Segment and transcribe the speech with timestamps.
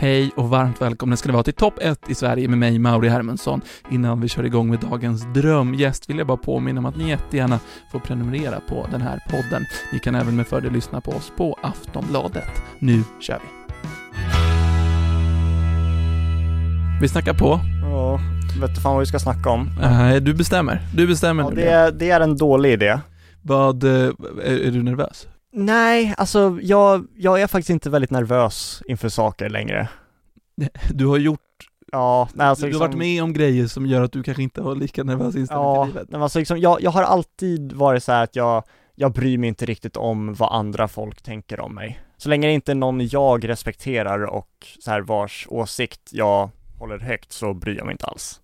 [0.00, 3.08] Hej och varmt välkomna ska det vara till topp 1 i Sverige med mig, Mauri
[3.08, 3.60] Hermansson.
[3.90, 7.58] Innan vi kör igång med dagens drömgäst vill jag bara påminna om att ni jättegärna
[7.92, 9.64] får prenumerera på den här podden.
[9.92, 12.62] Ni kan även med fördel lyssna på oss på Aftonbladet.
[12.78, 13.48] Nu kör vi!
[17.00, 17.60] Vi snackar på.
[17.82, 18.20] Ja,
[18.60, 19.70] vet du fan vad vi ska snacka om?
[19.80, 20.80] Nej, du bestämmer.
[20.94, 21.56] Du bestämmer Ja, nu.
[21.56, 22.98] det, är, det är en dålig idé.
[23.42, 23.90] Vad, eh,
[24.44, 25.26] är, är du nervös?
[25.64, 29.88] Nej, alltså jag, jag är faktiskt inte väldigt nervös inför saker längre.
[30.90, 31.40] Du har gjort,
[31.92, 34.42] Ja, nej alltså du har liksom, varit med om grejer som gör att du kanske
[34.42, 36.10] inte har lika nervös inställning Ja, till livet.
[36.10, 38.62] men alltså liksom, jag, jag har alltid varit så här att jag,
[38.94, 42.00] jag bryr mig inte riktigt om vad andra folk tänker om mig.
[42.16, 46.98] Så länge det inte är någon jag respekterar och så här vars åsikt jag håller
[46.98, 48.40] högt så bryr jag mig inte alls.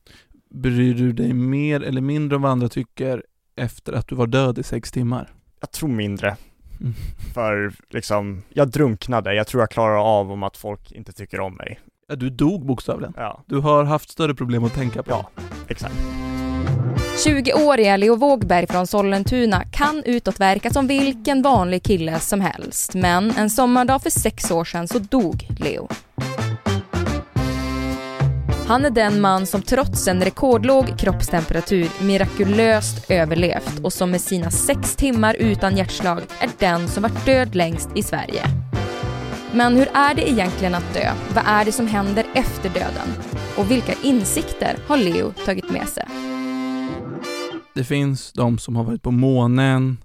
[0.51, 3.23] Bryr du dig mer eller mindre om vad andra tycker
[3.57, 5.33] efter att du var död i sex timmar?
[5.61, 6.37] Jag tror mindre.
[6.81, 6.95] Mm.
[7.35, 11.55] För liksom, jag drunknade, jag tror jag klarar av om att folk inte tycker om
[11.55, 11.81] mig.
[12.09, 13.15] Ja, du dog bokstavligen.
[13.17, 15.11] Ja, Du har haft större problem att tänka på.
[15.11, 15.29] ja,
[15.69, 15.95] exakt.
[17.27, 22.95] 20-åriga Leo Wågberg från Sollentuna kan utåt verka som vilken vanlig kille som helst.
[22.95, 25.89] Men en sommardag för sex år sedan så dog Leo.
[28.67, 34.51] Han är den man som trots en rekordlåg kroppstemperatur mirakulöst överlevt och som med sina
[34.51, 38.43] sex timmar utan hjärtslag är den som varit död längst i Sverige.
[39.53, 41.13] Men hur är det egentligen att dö?
[41.35, 43.09] Vad är det som händer efter döden?
[43.57, 46.05] Och vilka insikter har Leo tagit med sig?
[47.75, 49.97] Det finns de som har varit på månen,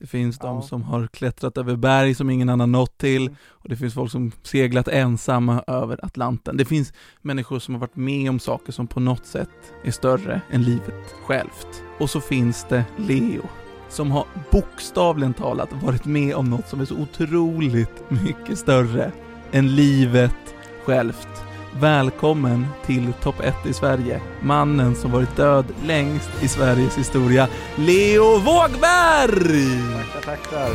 [0.00, 0.62] det finns de Ja.
[0.62, 3.36] som har klättrat över berg som ingen annan nått till, Mm.
[3.50, 6.56] och det finns folk som seglat ensamma över Atlanten.
[6.56, 9.50] Det finns människor som har varit med om saker som på något sätt
[9.84, 11.82] är större än livet självt.
[12.00, 13.42] Och så finns det Leo,
[13.88, 19.12] som har bokstavligen talat varit med om något som är så otroligt mycket större
[19.52, 20.54] än livet
[20.84, 21.28] självt.
[21.76, 24.20] Välkommen till topp 1 i Sverige.
[24.42, 29.82] Mannen som varit död längst i Sveriges historia, Leo Wågberg!
[30.14, 30.70] Tackar, tackar.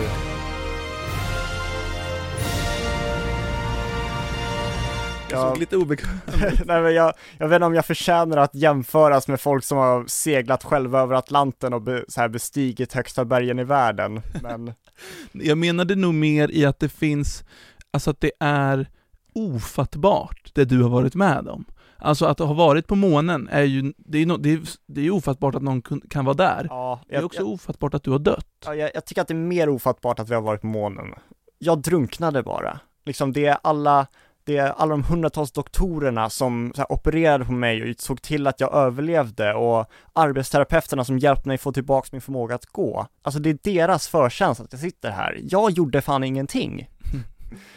[5.29, 6.19] Jag såg lite obekväm
[6.65, 10.05] Nej men jag, jag vet inte om jag förtjänar att jämföras med folk som har
[10.07, 14.73] seglat själva över Atlanten och be, så här bestigit högsta bergen i världen, men
[15.31, 17.43] Jag menade nog mer i att det finns,
[17.91, 18.87] alltså att det är
[19.35, 21.65] ofattbart det du har varit med om.
[21.97, 25.05] Alltså att ha varit på månen är ju, det är, no, det är, det är
[25.05, 26.67] ju ofattbart att någon kan vara där.
[26.69, 28.47] ja, Det är jag, också jag, ofattbart att du har dött.
[28.65, 31.13] ja, jag, jag tycker att det är mer ofattbart att vi har varit på månen.
[31.59, 32.79] Jag drunknade bara.
[33.05, 34.07] Liksom det är alla,
[34.43, 38.59] det är alla de hundratals doktorerna som här, opererade på mig och såg till att
[38.59, 43.07] jag överlevde och arbetsterapeuterna som hjälpte mig få tillbaka min förmåga att gå.
[43.21, 45.39] Alltså det är deras förtjänst att jag sitter här.
[45.41, 46.89] Jag gjorde fan ingenting.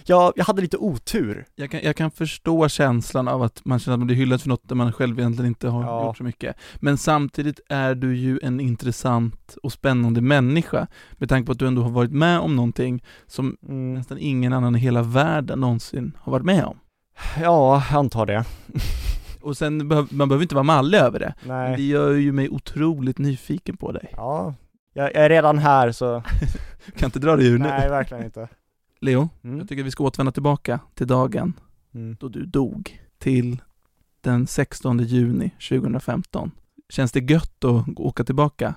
[0.04, 1.44] Jag, jag hade lite otur.
[1.54, 4.48] Jag kan, jag kan förstå känslan av att man känner att man blir hyllad för
[4.48, 6.06] något där man själv egentligen inte har Ja.
[6.06, 6.56] gjort så mycket.
[6.76, 11.66] Men samtidigt är du ju en intressant och spännande människa med tanke på att du
[11.66, 13.94] ändå har varit med om någonting som Mm.
[13.94, 16.78] nästan ingen annan i hela världen någonsin har varit med om.
[17.40, 18.44] Ja, jag antar det.
[19.40, 21.34] Och sen, behöv, man behöver inte vara mallig över det.
[21.44, 21.88] Men det Nej.
[21.88, 24.08] gör ju mig otroligt nyfiken på dig.
[24.16, 24.54] Ja,
[24.92, 26.22] jag, jag är redan här så,
[26.96, 27.68] Kan inte dra dig ur nu.
[27.68, 28.48] nej verkligen inte.
[29.00, 29.58] Leo, Mm.
[29.58, 31.52] jag tycker vi ska återvända tillbaka till dagen
[31.94, 32.16] Mm.
[32.20, 33.02] då du dog.
[33.18, 33.62] Till
[34.20, 36.50] den 16 juni 2015.
[36.88, 38.74] Känns det gött att åka tillbaka?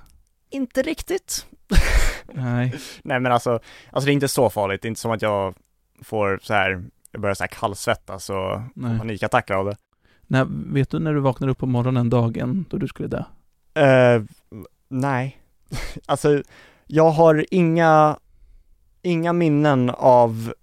[0.50, 1.46] Inte riktigt.
[2.34, 2.75] Nej.
[3.03, 3.59] Nej men alltså,
[3.91, 5.56] alltså det är inte så farligt, det är inte som att jag
[6.02, 8.97] får så här, jag börjar så här kallsvettas och Nej.
[9.00, 9.75] panikattacker av det.
[10.28, 13.24] När, vet du när du vaknade upp på morgonen dagen då du skulle dö?
[13.84, 14.24] Eh,
[14.88, 15.41] nej.
[16.06, 16.44] alltså,
[16.88, 18.18] jag har inga,
[19.02, 20.54] inga minnen av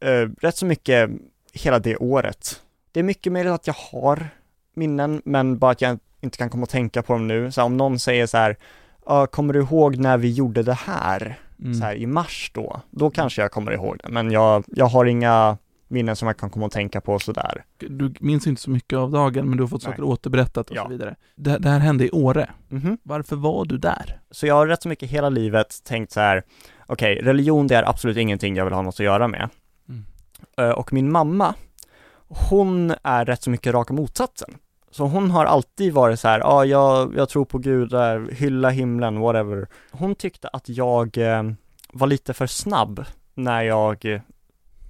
[0.00, 1.10] eh, rätt så mycket
[1.52, 2.62] hela det året.
[2.92, 4.28] Det är mycket möjligt att jag har
[4.74, 7.52] minnen, men bara att jag inte kan komma att tänka på dem nu.
[7.52, 8.56] Så här, om någon säger så här,
[9.06, 11.38] "Ja, kommer du ihåg när vi gjorde det här?
[11.60, 11.74] Mm.
[11.74, 12.80] Så här i mars då?
[12.90, 15.58] Då kanske jag kommer ihåg det, men jag, jag har inga
[15.88, 17.64] minnen som jag kan komma att tänka på sådär.
[17.78, 19.92] Du minns inte så mycket av dagen, men du har fått Nej.
[19.92, 20.82] saker återberättat och Ja.
[20.82, 21.16] så vidare.
[21.36, 22.50] Det, det här hände i Åre.
[22.68, 22.98] Mhm.
[23.02, 24.20] Varför var du där?
[24.30, 26.42] Så jag har rätt så mycket hela livet tänkt så här,
[26.90, 29.48] okej, religion det är absolut ingenting jag vill ha något att göra med.
[29.88, 30.04] Mm.
[30.58, 31.54] Eh, Och min mamma,
[32.28, 34.54] hon är rätt så mycket raka motsatsen.
[34.90, 38.30] Så hon har alltid varit så här, ja, ah, jag, jag tror på Gud, där,
[38.32, 39.66] hylla himlen, whatever.
[39.90, 41.42] Hon tyckte att jag eh,
[41.92, 43.04] var lite för snabb
[43.34, 44.20] när jag, eh,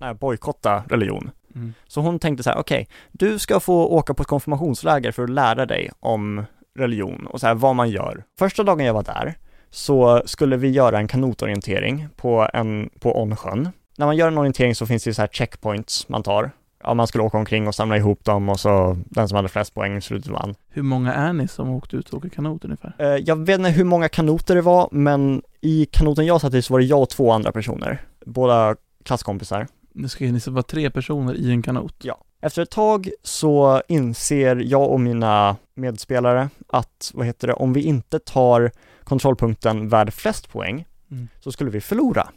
[0.00, 1.31] när jag bojkottade religion.
[1.55, 1.75] Mm.
[1.87, 5.31] Så hon tänkte så här, okej, du ska få åka på ett konfirmationsläger för att
[5.31, 6.44] lära dig om
[6.79, 8.25] religion och så här vad man gör.
[8.38, 9.35] Första dagen jag var där
[9.71, 13.69] så skulle vi göra en kanotorientering på en, på Onsjön.
[13.99, 16.51] När man gör en orientering så finns det ju så här checkpoints man tar
[16.85, 19.75] ja, man skulle åka omkring och samla ihop dem och så den som hade flest
[19.75, 20.55] poäng slutet vann.
[20.69, 22.95] Hur många är ni som åkte ut och åker kanot ungefär?
[22.99, 26.63] Eh, Jag vet inte hur många kanoter det var, men i kanoten jag satt i
[26.63, 29.67] så var det jag och två andra personer, båda klasskompisar.
[29.93, 31.95] Nu ska ni så vara tre personer i en kanot.
[32.03, 32.19] Ja.
[32.41, 37.83] Efter ett tag så inser jag och mina medspelare att, vad heter det, om vi
[37.83, 38.71] inte tar
[39.05, 41.29] kontrollpunkten värd flest poäng Mm.
[41.41, 42.29] så skulle vi förlora.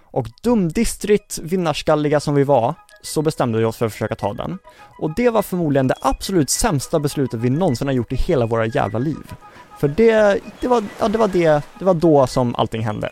[0.00, 4.58] Och dumdistrigt vinnarskalliga som vi var så bestämde vi oss för att försöka ta den.
[4.98, 8.66] Och det var förmodligen det absolut sämsta beslutet vi någonsin har gjort i hela våra
[8.66, 9.32] jävla liv.
[9.80, 13.10] För det, det var, ja det var det, det var då som allting hände.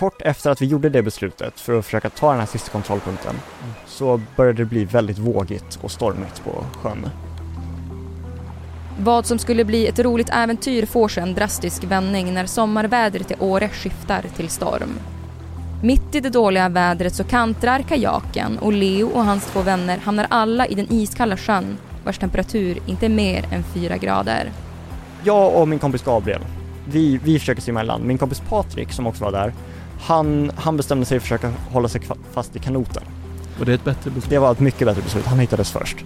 [0.00, 3.34] Kort efter att vi gjorde det beslutet för att försöka ta den här sista kontrollpunkten
[3.86, 7.08] så började det bli väldigt vågigt och stormigt på sjön.
[8.98, 13.34] Vad som skulle bli ett roligt äventyr får sig en drastisk vändning när sommarvädret i
[13.38, 14.98] Åre skiftar till storm.
[15.82, 20.26] Mitt i det dåliga vädret så kantrar kajaken och Leo och hans två vänner hamnar
[20.30, 24.52] alla i den iskalla sjön vars temperatur inte är mer än fyra grader.
[25.24, 26.42] Jag och min kompis Gabriel,
[26.84, 28.04] vi, vi försöker simma i land.
[28.04, 29.52] Min kompis Patrik som också var där,
[30.00, 32.00] han, han bestämde sig för att försöka hålla sig
[32.32, 33.02] fast i kanoten.
[33.58, 34.30] Och det är ett bättre beslut.
[34.30, 35.96] Det var ett mycket bättre beslut, han hittades först.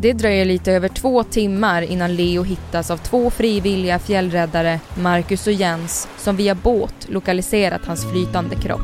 [0.00, 5.52] Det dröjer lite över två timmar innan Leo hittas av två frivilliga fjällräddare, Marcus och
[5.52, 8.80] Jens, som via båt lokaliserat hans flytande kropp.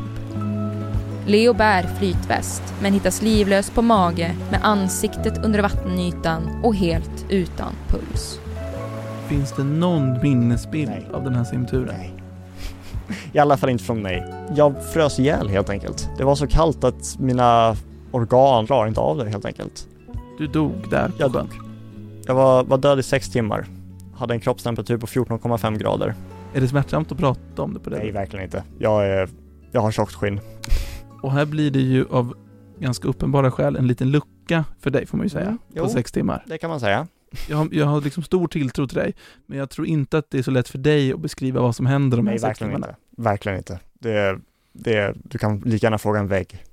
[1.25, 7.73] Leo bär flytväst, men hittas livlös på mage med ansiktet under vattenytan och helt utan
[7.87, 8.39] puls.
[9.27, 11.07] Finns det någon minnesbild Nej.
[11.13, 11.95] av den här simturen?
[11.97, 12.22] Nej.
[13.33, 14.25] I alla fall inte från mig.
[14.55, 16.09] Jag frös ihjäl helt enkelt.
[16.17, 17.75] Det var så kallt att mina
[18.11, 19.87] organ klarar inte av det helt enkelt.
[20.37, 21.49] Du dog där på Jag sjön.
[22.25, 23.65] Jag var, var död i sex timmar.
[24.15, 26.15] Hade en kroppstemperatur på 14,5 grader.
[26.53, 28.63] Är det smärtsamt att prata om det på det Nej, verkligen inte.
[28.79, 29.29] Jag är,
[29.71, 30.39] jag har tjockt skinn.
[31.21, 32.33] Och här blir det ju av
[32.79, 35.89] ganska uppenbara skäl en liten lucka för dig får man ju säga, Mm, på jo.
[35.89, 36.43] sex timmar.
[36.47, 37.07] Det kan man säga.
[37.49, 39.13] Jag har, jag har liksom stor tilltro till dig,
[39.45, 41.85] men jag tror inte att det är så lätt för dig att beskriva vad som
[41.85, 42.87] händer de här Nej, sex verkligen timmarna.
[42.91, 42.99] inte.
[43.17, 43.79] Verkligen inte.
[43.93, 44.39] Det,
[44.73, 46.63] det, du kan lika gärna fråga en vägg.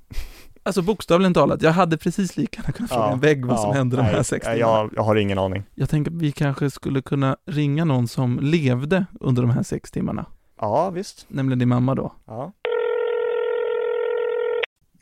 [0.63, 3.69] Alltså bokstavligen talat, jag hade precis lika gärna kunnat fråga Ja, en vägg vad som
[3.71, 4.61] ja, hände de här sex timmarna.
[4.61, 5.63] jag, jag har ingen aning.
[5.75, 9.91] Jag tänker att vi kanske skulle kunna ringa någon som levde under de här sex
[9.91, 10.27] timmarna,
[10.61, 11.27] Ja, visst.
[11.29, 12.13] nämligen din mamma då.
[12.27, 12.53] Ja.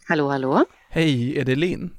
[0.09, 0.65] Hallå, hallå?
[0.91, 1.91] Hej, är det Linn?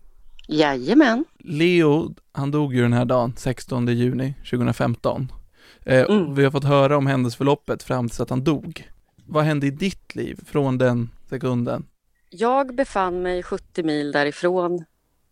[0.47, 1.25] Jajamän.
[1.39, 5.31] Leo, han dog ju den här dagen, 16 juni 2015.
[5.85, 6.35] Eh, Mm.
[6.35, 8.89] Vi har fått höra om händelseförloppet fram tills att han dog.
[9.31, 11.85] Vad hände i ditt liv från den sekunden?
[12.29, 14.85] Jag befann mig 70 mil därifrån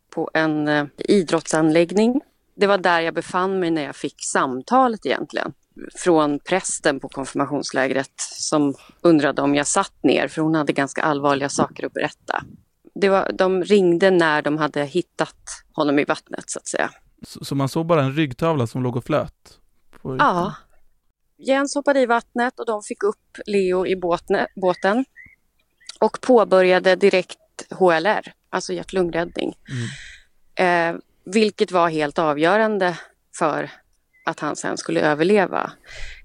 [0.09, 2.21] på en eh, idrottsanläggning.
[2.55, 5.53] Det var där jag befann mig när jag fick samtalet egentligen.
[5.95, 11.50] Från prästen på konfirmationslägret som undrade om jag satt ner för hon hade ganska allvarliga
[11.50, 12.43] saker att berätta.
[12.95, 16.91] Det var, de ringde när de hade hittat honom i vattnet så att säga.
[17.21, 19.59] Så, så man såg bara en ryggtavla som låg och flöt?
[20.01, 20.53] Ja.
[21.38, 25.06] Jens hoppade i vattnet och de fick upp Leo i båtne, båten
[26.00, 27.38] och påbörjade direkt
[27.69, 29.54] HLR, alltså hjärt-lungräddning.
[30.57, 30.95] Mm.
[30.95, 32.98] Eh, vilket var helt avgörande
[33.38, 33.72] för
[34.25, 35.72] att han sen skulle överleva.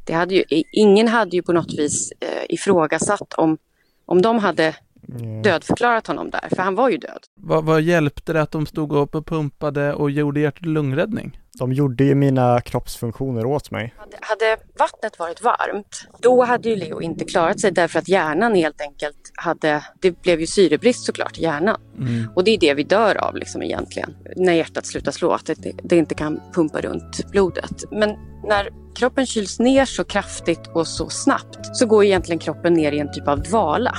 [0.07, 3.59] Det hade ju, ingen hade ju på något vis eh, ifrågasatt om,
[4.07, 4.77] om de hade
[5.21, 5.43] Mm.
[5.43, 7.21] dödförklarat honom där, för han var ju död.
[7.41, 11.39] Vad, vad hjälpte det att de stod upp och pumpade och gjorde hjärt och lungräddning?
[11.59, 13.95] De gjorde ju mina kroppsfunktioner åt mig.
[13.99, 18.55] Hade, hade vattnet varit varmt, då hade ju Leo inte klarat sig därför att hjärnan
[18.55, 21.81] helt enkelt hade, det blev ju syrebrist såklart i hjärnan.
[21.99, 22.31] Mm.
[22.37, 25.73] Och det är det vi dör av liksom egentligen, när hjärtat slutar slå, att det,
[25.83, 27.85] det inte kan pumpa runt blodet.
[27.91, 28.11] Men
[28.49, 32.99] när kroppen kyls ner så kraftigt och så snabbt så går egentligen kroppen ner i
[32.99, 33.95] en typ av dvala.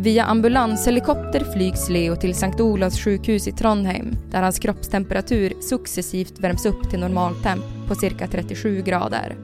[0.00, 6.66] Via ambulanshelikopter flygs Leo till Sankt Olavs sjukhus i Trondheim där hans kroppstemperatur successivt värms
[6.66, 9.36] upp till normaltemp på cirka 37 grader.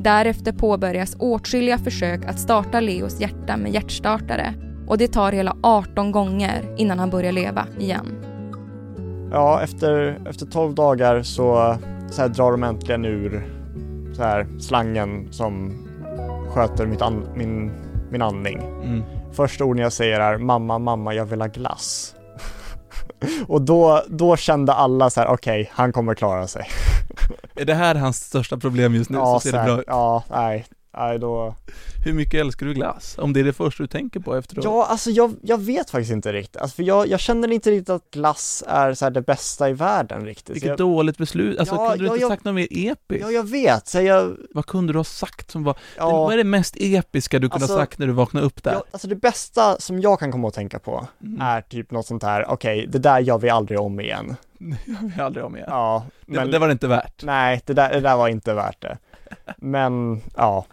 [0.00, 4.54] Därefter påbörjas åtskilliga försök att starta Leos hjärta med hjärtstartare
[4.86, 8.06] och det tar hela 18 gånger innan han börjar leva igen.
[9.30, 11.76] Ja, efter, efter 12 dagar så,
[12.10, 13.46] så här drar de äntligen ur
[14.12, 15.72] så här slangen som
[16.48, 17.70] sköter mitt an, min,
[18.10, 18.58] min andning.
[18.58, 19.02] Mm.
[19.32, 22.14] Första orden jag säger är mamma, mamma, jag vill ha glass.
[23.48, 26.66] Och då, då kände alla så här, okej, han kommer klara sig.
[27.54, 29.18] Är det här hans största problem just nu?
[29.18, 29.84] ja, så ser det bra ut.
[29.86, 30.66] ja, nej.
[30.98, 31.54] Nej då
[32.04, 33.16] Hur mycket älskar du glass?
[33.18, 34.64] Om det är det första du tänker på efteråt?
[34.64, 37.90] Ja, alltså jag, jag vet faktiskt inte riktigt, alltså för jag, jag känner inte riktigt
[37.90, 40.54] att glass är så här det bästa i världen riktigt.
[40.56, 41.58] Vilket jag, dåligt beslut.
[41.58, 43.22] Alltså Ja, kunde du ja, inte jag- sagt något mer episkt?
[43.26, 46.36] ja, jag vet, så jag, Vad kunde du ha sagt som var, ja, vad är
[46.36, 48.72] det mest episka du kunde Alltså, ha sagt när du vaknade upp där?
[48.72, 51.40] ja, alltså det bästa som jag kan komma att tänka på Mm.
[51.40, 54.36] är typ något sånt här, okej, det där gör vi aldrig om igen.
[54.86, 55.68] Jag vill aldrig om igen.
[55.70, 57.22] Ja, det, men det var det inte värt.
[57.24, 58.98] nej, det där, det där var inte värt det.
[59.56, 60.66] Men, ja,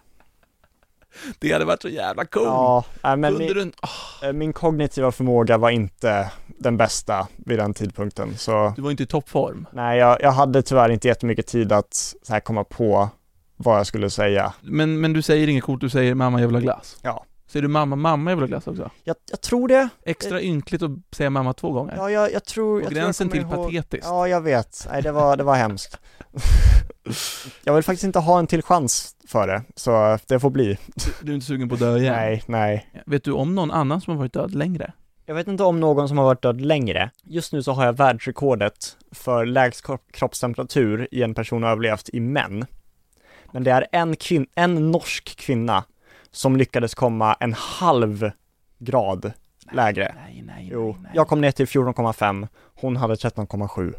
[1.39, 2.45] Det hade varit så jävla coolt.
[2.45, 7.59] ja, nej, men min, du, åh, eh, min kognitiva förmåga var inte den bästa vid
[7.59, 9.67] den tidpunkten, så du var inte i toppform.
[9.71, 11.93] nej, jag, jag hade tyvärr inte jättemycket tid att
[12.23, 13.09] så här komma på
[13.57, 14.53] vad jag skulle säga.
[14.61, 16.97] Men, men du säger inget coolt, du säger mamma jag vill ha glass.
[17.01, 17.25] Ja.
[17.47, 18.91] Säger du mamma, mamma jag vill ha glass också?
[19.03, 21.93] Jag, jag tror det, Extra ynkligt att säga mamma två gånger.
[21.97, 24.05] ja, jag, jag tror, På gränsen tror till jag kommer ihåg- patetiskt.
[24.09, 24.87] Ja, jag vet.
[24.91, 25.97] Nej, det var, det var hemskt.
[27.63, 30.77] jag vill faktiskt inte ha en till chans för det, så det får bli.
[31.21, 32.13] Du är inte sugen på att dö igen?
[32.13, 32.89] Nej, nej.
[33.05, 34.93] Vet du om någon annan som har varit död längre?
[35.25, 37.11] Jag vet inte om någon som har varit död längre.
[37.23, 42.09] Just nu så har jag världsrekordet för lägst kropp- kroppstemperatur i en person har överlevt
[42.13, 42.65] i män.
[43.51, 45.83] Men det är en, kvin- en norsk kvinna
[46.31, 48.31] som lyckades komma en halv
[48.79, 49.31] grad
[49.71, 50.15] lägre.
[50.25, 51.11] Nej, nej, Jo, nej, nej.
[51.15, 52.47] jag kom ner till 14,5,
[52.81, 53.93] hon hade 13,7.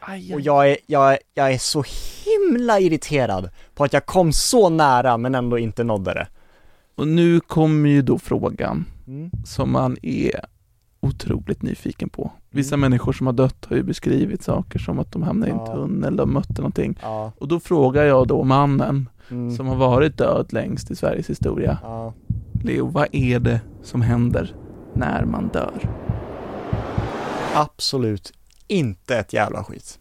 [0.00, 0.34] Aj, aj.
[0.34, 1.84] Och jag är, jag, är- jag är så
[2.24, 6.26] himla irriterad på att jag kom så nära men ändå inte nådde det.
[6.94, 9.30] Och nu kommer ju då frågan Mm.
[9.44, 10.40] som man är
[11.00, 12.30] otroligt nyfiken på.
[12.50, 12.80] Vissa Mm.
[12.90, 15.66] människor som har dött har ju beskrivit saker som att de hamnade i en Ja.
[15.74, 16.98] tunnel, de mötte någonting.
[17.02, 17.32] Ja.
[17.38, 19.56] Och då frågar jag då mannen Mm.
[19.56, 21.78] som har varit död längst i Sveriges historia.
[21.82, 22.14] ja.
[22.64, 24.54] Leo, vad är det som händer
[24.94, 25.90] när man dör?
[27.54, 28.32] Absolut
[28.66, 29.98] inte ett jävla skit.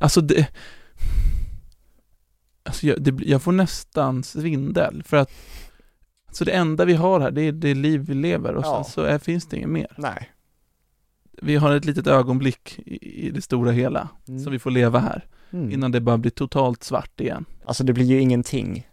[0.00, 0.48] Alltså det...
[2.62, 5.30] Alltså jag, det, jag får nästan svindel för att
[6.32, 8.84] Så det enda vi har här, det är det liv vi lever och Ja.
[8.84, 9.94] sen så är, finns det inget mer.
[9.96, 10.30] Nej.
[11.42, 14.40] Vi har ett litet ögonblick i, i det stora hela, Mm.
[14.44, 15.72] som vi får leva här, Mm.
[15.72, 17.44] innan det bara blir totalt svart igen.
[17.64, 18.86] Alltså det blir ju ingenting.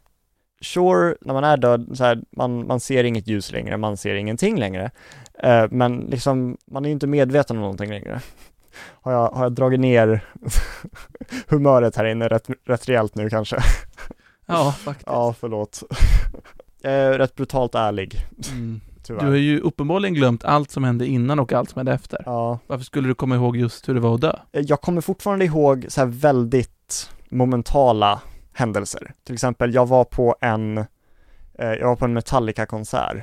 [0.62, 4.16] Sure, när man är död, så här, man, man ser inget ljus längre, man ser
[4.16, 4.92] ingenting längre.
[5.44, 8.22] Eh, men liksom, man är ju inte medveten om någonting längre.
[9.02, 10.26] Har jag, har jag dragit ner
[11.48, 13.58] humöret här inne rätt, rätt rejält nu kanske?
[14.46, 15.08] Ja, faktiskt.
[15.08, 15.84] Ja, förlåt.
[16.82, 18.16] Jag är rätt brutalt ärlig,
[18.52, 18.82] Mm.
[19.08, 19.22] Tyvärr.
[19.22, 22.24] Du har ju uppenbarligen glömt allt som hände innan och allt som hände efter.
[22.26, 24.36] Ja, Varför skulle du komma ihåg just hur det var att dö?
[24.52, 28.22] jag kommer fortfarande ihåg så här väldigt momentala
[28.54, 29.12] händelser.
[29.24, 30.86] Till exempel, jag var på en, eh,
[31.60, 33.18] jag var på en Metallica-konsert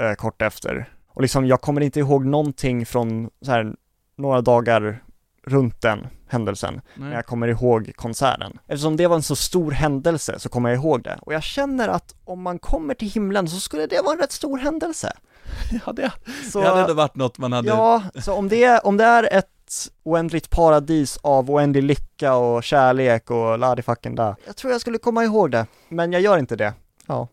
[0.00, 0.88] eh, kort efter.
[1.08, 3.74] Och liksom, jag kommer inte ihåg någonting från så här
[4.16, 5.02] några dagar
[5.48, 6.80] runt den händelsen.
[6.94, 7.16] Men Nej.
[7.16, 8.58] jag kommer ihåg konserten.
[8.66, 11.18] Eftersom det var en så stor händelse så kommer jag ihåg det.
[11.22, 14.32] Och jag känner att om man kommer till himlen så skulle det vara en rätt
[14.32, 15.12] stor händelse.
[15.86, 16.12] Ja, det,
[16.52, 17.68] Så, det hade varit något man hade...
[17.68, 23.30] Ja, så om det, om det är ett oändligt paradis av oändlig lycka och kärlek
[23.30, 24.36] och la fucking da.
[24.46, 26.72] Jag tror jag skulle komma ihåg det, men jag gör inte det.
[27.06, 27.28] Ja.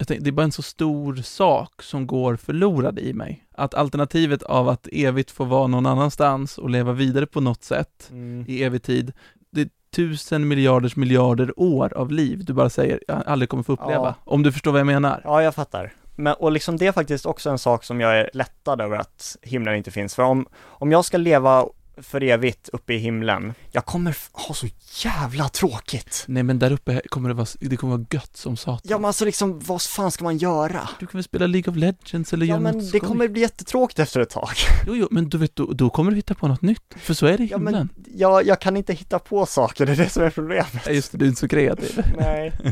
[0.00, 3.44] Jag tänkte, det är bara en så stor sak som går förlorad i mig.
[3.54, 8.08] Att alternativet av att evigt få vara någon annanstans och leva vidare på något sätt
[8.10, 8.44] Mm.
[8.48, 9.12] i evig tid,
[9.50, 13.72] det är tusen miljarders miljarder år av liv du bara säger jag aldrig kommer få
[13.72, 13.92] uppleva.
[14.04, 14.14] Ja.
[14.24, 15.20] Om du förstår vad jag menar.
[15.24, 15.92] Ja, jag fattar.
[16.16, 19.36] Men, och liksom det är faktiskt också en sak som jag är lättad över att
[19.42, 20.14] himlen inte finns.
[20.14, 21.66] För om, om jag ska leva
[22.02, 24.66] för evigt uppe i himlen, jag kommer ha så
[25.04, 26.24] jävla tråkigt.
[26.28, 28.80] Nej men där uppe kommer det vara, det kommer vara gött som satan.
[28.84, 30.88] Ja men alltså liksom, vad fan ska man göra?
[31.00, 33.00] Du kan väl spela League of Legends eller Ja göra men något det skoj.
[33.08, 34.48] kommer bli jättetråkigt efter ett tag.
[34.86, 36.94] Jo, jo, men du vet, då, då kommer du hitta på något nytt.
[36.96, 37.88] För så är det i Ja himlen.
[37.94, 40.82] men jag, jag kan inte hitta på saker, det är det som är problemet.
[40.86, 42.04] Ja, just det, du är inte så kreativ.
[42.18, 42.52] Nej.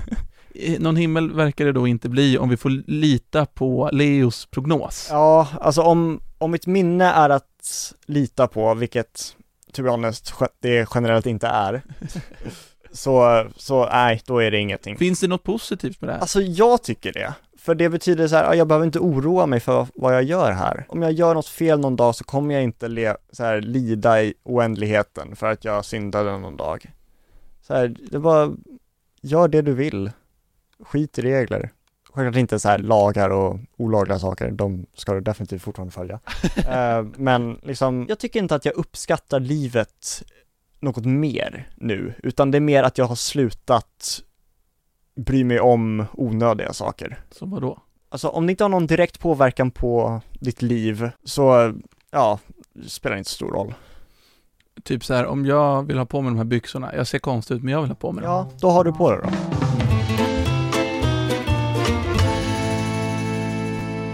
[0.55, 5.07] Eh, Någon himmel verkar det då inte bli om vi får lita på Leos prognos.
[5.11, 9.37] Ja, alltså om, om mitt minne är att lita på, vilket
[9.73, 11.83] to be honest, det generellt inte är,
[12.93, 14.97] så, så nej, då är det ingenting.
[14.97, 16.21] Finns det något positivt med det här?
[16.21, 17.35] Alltså jag tycker det.
[17.59, 20.53] För det betyder så här, ja, jag behöver inte oroa mig för vad jag gör
[20.53, 20.87] här.
[20.89, 24.23] Om jag gör något fel någon dag så kommer jag inte le, så här, lida
[24.23, 26.93] i oändligheten för att jag syndade någon dag.
[27.63, 28.57] Så här, det bara,
[29.21, 30.11] gör det du vill.
[30.81, 31.71] Skit i regler.
[32.13, 36.21] Självklart inte så här lagar och olagliga saker, de ska du definitivt fortfarande följa.
[36.69, 40.23] Eh, men liksom, jag tycker inte att jag uppskattar livet
[40.81, 44.21] något mer nu, utan det är mer att jag har slutat
[45.17, 47.21] bry mig om onödiga saker.
[47.31, 47.79] Som vadå?
[48.09, 51.75] Alltså om det inte har någon direkt påverkan på ditt liv, så
[52.11, 52.39] ja,
[52.73, 53.75] det spelar inte så stor roll.
[54.85, 57.55] Typ så här, om jag vill ha på mig de här byxorna, jag ser konstig
[57.55, 58.33] ut men jag vill ha på mig dem.
[58.33, 59.29] Ja, då har du på det då.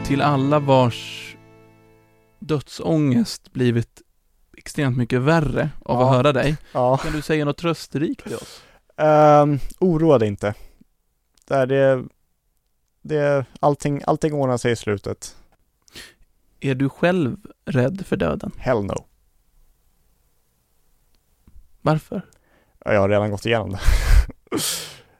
[0.06, 1.36] Till alla vars
[2.38, 4.02] dödsångest blivit
[4.56, 6.06] extremt mycket värre av Ja.
[6.10, 6.56] att höra dig.
[6.72, 6.96] Ja.
[6.96, 8.62] Kan du säga något trösterikt till oss?
[8.96, 10.54] Um, oroa dig inte.
[11.48, 12.04] Det, är det,
[13.02, 15.36] det, allting, allting ordnar sig i slutet.
[16.60, 18.52] Är du själv rädd för döden?
[18.58, 19.04] Hell no.
[21.82, 22.22] Varför?
[22.84, 23.80] Ja, Jag har redan gått igenom det.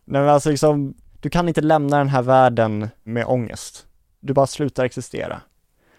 [0.05, 3.87] Nej men alltså liksom, du kan inte lämna den här världen med ångest.
[4.25, 5.41] Du bara slutar existera.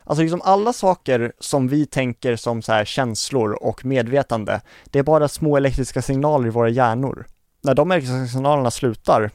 [0.04, 5.04] Alltså liksom alla saker som vi tänker som så här känslor och medvetande, det är
[5.04, 7.26] bara små elektriska signaler i våra hjärnor.
[7.62, 9.32] När de elektriska signalerna slutar,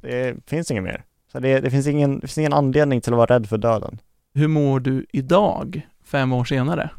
[0.00, 1.04] det finns inget mer.
[1.32, 3.98] Så det, det, finns ingen, det finns ingen anledning till att vara rädd för döden.
[4.34, 6.90] Hur mår du idag, fem år senare?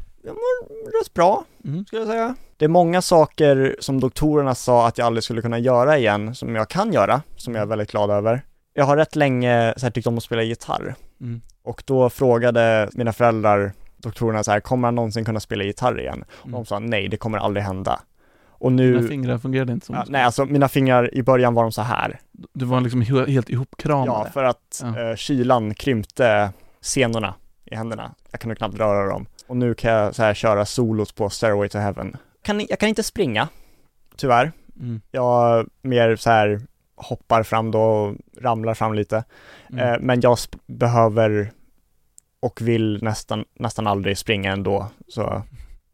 [1.00, 1.86] Rätt bra, Mm.
[1.86, 2.36] skulle jag säga.
[2.56, 6.54] Det är många saker som doktorerna sa att jag aldrig skulle kunna göra igen, som
[6.54, 8.42] jag kan göra, som jag är väldigt glad över.
[8.74, 10.94] Jag har rätt länge så här, tyckt om att spela gitarr.
[11.20, 11.40] Mm.
[11.62, 16.24] Och då frågade mina föräldrar, doktorerna så här, kommer han någonsin kunna spela gitarr igen?
[16.30, 16.64] Och de Mm.
[16.66, 18.00] sa nej, det kommer aldrig hända.
[18.48, 21.62] Och Dina nu, fingrar fungerade inte som ja, nej alltså mina fingrar i början var
[21.62, 22.20] de så här.
[22.52, 24.06] Du var liksom he- helt ihopkramade.
[24.06, 25.00] Ja, för att Ja.
[25.10, 28.14] eh, kylan krympte senorna i händerna.
[28.30, 29.26] Jag kunde knappt röra dem.
[29.46, 32.16] Och nu kan jag så här köra solos på Stairway to Heaven.
[32.42, 33.48] Kan, jag kan inte springa,
[34.16, 34.52] tyvärr.
[34.80, 35.00] Mm.
[35.10, 36.60] Jag mer så här
[36.96, 39.24] hoppar fram då och ramlar fram lite.
[39.72, 39.94] Mm.
[39.94, 41.52] Eh, men jag behöver
[42.40, 44.86] och vill nästan, nästan aldrig springa ändå.
[45.08, 45.42] Så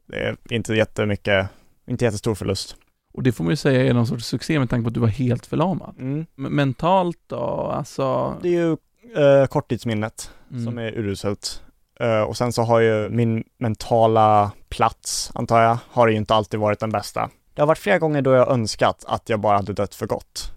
[0.07, 1.49] det är inte jättemycket,
[1.87, 2.77] inte jättestor förlust.
[3.13, 5.01] Och det får man ju säga är någon sorts succé med tanke på att du
[5.01, 5.95] var helt förlamad.
[5.99, 6.27] Mm.
[6.35, 8.37] Men mentalt då, alltså?
[8.43, 8.77] Det är ju
[9.23, 10.65] eh, korttidsminnet Mm.
[10.65, 11.63] som är uruselt.
[12.01, 16.61] Eh, och sen så har ju min mentala plats, antar jag, har ju inte alltid
[16.61, 17.31] varit den bästa.
[17.55, 20.53] Det har varit flera gånger då jag önskat att jag bara hade dött för gott.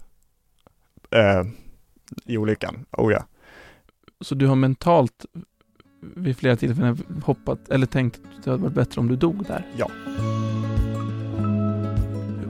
[1.14, 1.44] Eh,
[2.24, 3.24] I olyckan, oh ja.
[4.20, 5.26] Så du har mentalt
[6.00, 9.66] vid flera tillfällen hoppat, eller tänkt att det hade varit bättre om du dog där?
[9.76, 9.90] Ja.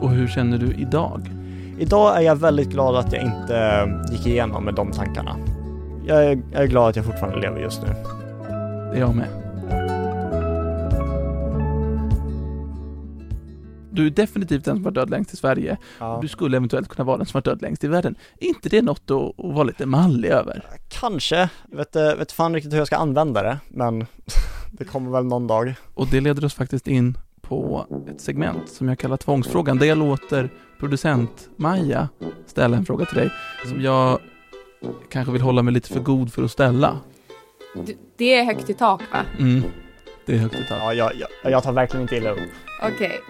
[0.01, 1.31] Och hur känner du idag?
[1.79, 5.37] Idag är jag väldigt glad att jag inte eh, gick igenom med de tankarna.
[6.07, 7.89] Jag är, jag är glad att jag fortfarande lever just nu.
[7.89, 9.44] Det är jag med.
[13.95, 15.77] Du är definitivt den som var död längst i Sverige.
[15.99, 16.19] Ja.
[16.23, 18.15] Du skulle eventuellt kunna vara den som var död längst i världen.
[18.41, 20.65] Är inte det något att, att vara lite mallig över?
[20.89, 24.07] Kanske, jag vet, vet fan riktigt hur jag ska använda det, men
[24.73, 25.75] det kommer väl någon dag.
[25.95, 29.99] Och det leder oss faktiskt in på ett segment som jag kallar tvångsfrågan, där jag
[29.99, 32.09] låter producent Maja
[32.47, 33.31] ställa en fråga till dig
[33.65, 34.19] som jag
[35.09, 36.99] kanske vill hålla mig lite för god för att ställa.
[38.17, 39.19] Det är högt i tak va?
[39.39, 39.63] Mm.
[40.27, 40.79] Det är högt i tak.
[40.81, 42.39] Ja, jag, jag, jag tar verkligen inte illa upp.
[42.83, 43.21] Okej.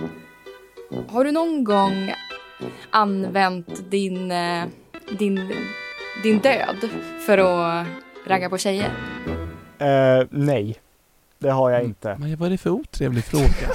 [1.09, 2.13] Har du någon gång
[2.91, 4.65] använt din, eh,
[5.19, 5.53] din,
[6.23, 6.89] din död
[7.27, 7.87] för att
[8.27, 8.91] ragga på tjejer?
[9.79, 10.77] Eh, nej,
[11.39, 12.17] det har jag inte.
[12.19, 13.75] Maja, vad är det för otrevlig fråga?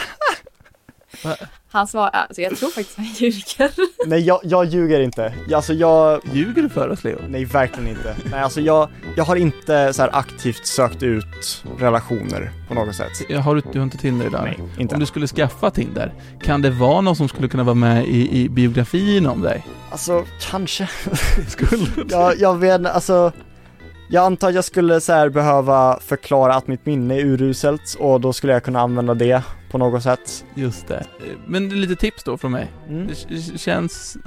[1.71, 3.71] Han svarar, alltså jag tror faktiskt han ljuger.
[4.05, 5.33] Nej, jag, jag ljuger inte.
[5.55, 7.17] Alltså jag, Ljuger du för oss, Leo?
[7.29, 8.15] nej verkligen inte.
[8.31, 13.07] Nej, alltså jag, jag har inte så här aktivt sökt ut relationer på något sätt.
[13.29, 14.41] Jag har, du- du har inte Tinder idag?
[14.43, 14.93] Nej, inte.
[14.95, 18.39] Om du skulle skaffa Tinder, kan det vara någon som skulle kunna vara med i,
[18.41, 19.65] i biografin om dig?
[19.91, 20.89] Alltså, kanske.
[21.47, 23.31] Skulle jag, jag vet alltså
[24.11, 28.21] jag antar att jag skulle så här behöva förklara att mitt minne är uruselt och
[28.21, 30.45] då skulle jag kunna använda det på något sätt.
[30.55, 31.05] Just det.
[31.47, 32.71] Men lite tips då från mig.
[32.87, 33.07] Mm.
[33.07, 34.17] Det känns,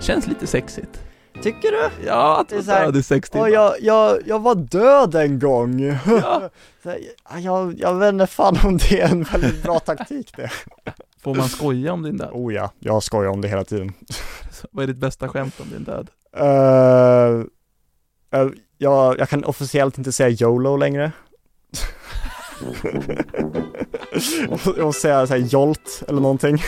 [0.00, 1.00] känns lite sexigt.
[1.42, 2.06] Tycker du?
[2.06, 3.48] Ja, att Det är så här, död i sex timmar.
[3.48, 5.80] Jag, jag, jag var död en gång.
[6.06, 6.50] Ja.
[6.82, 6.98] Så här,
[7.30, 10.50] ja, jag, jag vet inte fan om det är en väldigt bra taktik det.
[11.22, 12.30] Får man skoja om din död?
[12.32, 13.92] Oh ja, jag skojar om det hela tiden.
[14.70, 16.10] Vad är ditt bästa skämt om din död?
[16.40, 17.44] Uh,
[18.40, 21.12] uh, jag, jag kan officiellt inte säga YOLO längre.
[24.78, 26.62] Måste säga såhär Jolt eller någonting.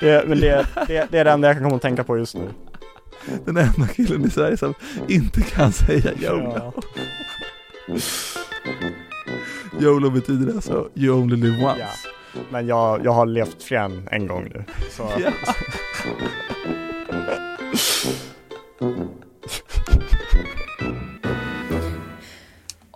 [0.00, 2.34] Det, men det, det, det är det enda jag kan komma att tänka på just
[2.34, 2.48] nu.
[3.44, 4.74] Den enda killen i Sverige som
[5.08, 6.54] inte kan säga YOLO.
[6.56, 6.72] Ja.
[9.80, 11.80] YOLO betyder alltså you only live once.
[11.80, 12.40] Ja.
[12.50, 14.64] Men jag, jag har levt fler än en gång nu.
[14.90, 15.08] Så.
[15.18, 15.30] Ja.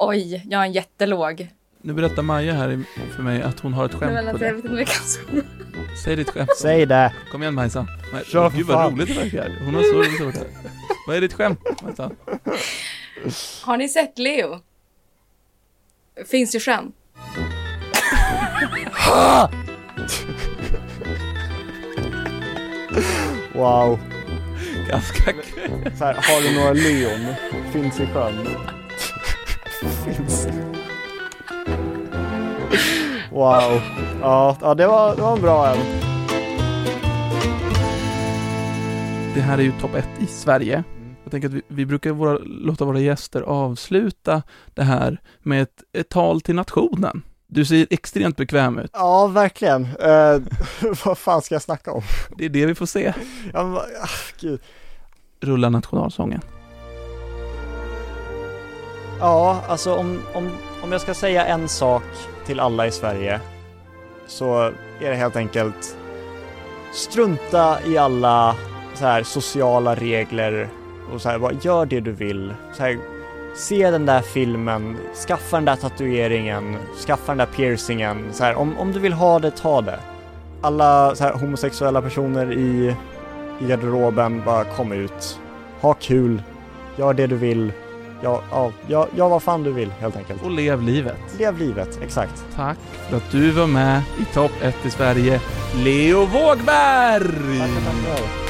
[0.06, 1.48] Oj, jag har en jättelåg.
[1.82, 2.84] Nu berättar Maja här
[3.16, 4.62] för mig att hon har ett skämt på alltså, jag det.
[4.72, 5.44] vet inte
[6.04, 6.50] Säg ditt skämt.
[6.58, 7.12] Säg det!
[7.32, 7.86] Kom igen Majsan.
[8.12, 8.92] Maj- Kör för Gud vad fan.
[8.94, 9.52] roligt det verkar.
[9.64, 10.46] Hon har så roligt åt det.
[11.06, 12.16] Vad är ditt skämt Majsan?
[13.62, 14.60] Har ni sett Leo?
[16.30, 16.92] Finns i sjön.
[23.54, 23.98] Wow.
[24.88, 25.92] Ganska kul.
[25.98, 27.34] Så här, har du några leon?
[27.72, 28.48] Finns i sjön.
[30.04, 30.46] Finns.
[33.30, 33.80] Wow.
[34.20, 35.78] Ja, ja det, var, det var en bra en.
[39.34, 40.74] Det här är ju topp ett i Sverige.
[40.74, 41.16] Mm.
[41.22, 44.42] Jag tänker att vi, vi brukar våra, låta våra gäster avsluta
[44.74, 47.22] det här med ett, ett tal till nationen.
[47.46, 48.90] Du ser extremt bekväm ut.
[48.92, 49.84] Ja, verkligen.
[49.84, 50.38] Eh,
[51.04, 52.02] vad fan ska jag snacka om?
[52.36, 53.12] Det är det vi får se.
[53.52, 54.08] Ja, men, ah,
[54.40, 54.60] gud.
[55.40, 56.40] Rulla nationalsången.
[59.20, 60.50] Ja, alltså om, om,
[60.82, 62.02] om jag ska säga en sak
[62.46, 63.40] till alla i Sverige
[64.26, 64.60] så
[65.00, 65.96] är det helt enkelt
[66.92, 68.56] strunta i alla
[68.94, 70.68] så här sociala regler
[71.14, 72.54] och så här, bara gör det du vill.
[72.72, 72.98] Så här,
[73.56, 74.96] se den där filmen,
[75.26, 78.24] skaffa den där tatueringen, skaffa den där piercingen.
[78.32, 79.98] Så här, om, om du vill ha det, ta det.
[80.60, 82.96] Alla så här, homosexuella personer i,
[83.60, 85.40] i garderoben, bara kom ut.
[85.80, 86.42] Ha kul,
[86.96, 87.72] gör det du vill.
[88.24, 90.42] Ja, ja, ja, ja, vad fan du vill helt enkelt.
[90.42, 91.16] Och lev livet.
[91.38, 92.44] Lev livet, exakt.
[92.56, 95.40] Tack för att du var med i topp 1 i Sverige,
[95.74, 97.58] Leo Vågberg!
[97.58, 98.44] Tackar, tackar.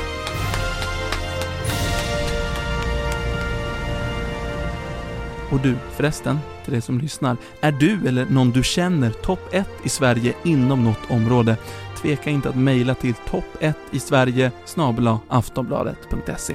[5.51, 9.69] Och du förresten, till dig som lyssnar, är du eller någon du känner topp 1
[9.83, 11.57] i Sverige inom något område?
[12.03, 16.55] Tveka inte att mejla till topp 1 i Sverige snabel-a aftonbladet.se.